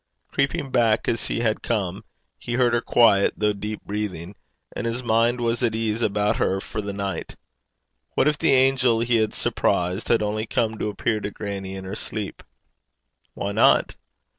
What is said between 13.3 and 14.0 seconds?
Why not?